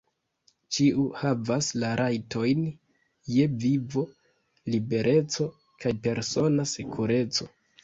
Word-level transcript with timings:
Ĉiu 0.77 1.03
havas 1.23 1.67
la 1.83 1.91
rajtojn 1.99 2.63
je 3.35 3.47
vivo, 3.65 4.05
libereco 4.75 5.49
kaj 5.85 5.95
persona 6.09 6.69
sekureco. 6.77 7.53